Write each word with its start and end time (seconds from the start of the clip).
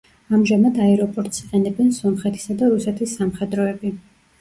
ამჟამად 0.37 0.79
აეროპორტს 0.85 1.45
იყენებენ 1.45 1.93
სომხეთისა 2.01 2.59
და 2.65 2.73
რუსეთის 2.75 3.19
სამხედროები. 3.23 3.97